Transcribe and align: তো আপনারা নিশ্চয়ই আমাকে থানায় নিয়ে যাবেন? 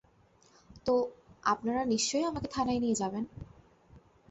তো 0.85 0.93
আপনারা 1.43 1.81
নিশ্চয়ই 1.85 2.25
আমাকে 2.25 2.47
থানায় 2.47 2.81
নিয়ে 2.83 2.99
যাবেন? 3.01 3.23